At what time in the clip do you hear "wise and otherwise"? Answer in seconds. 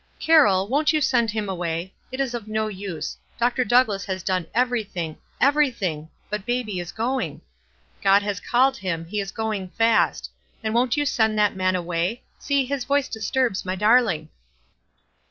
5.11-5.73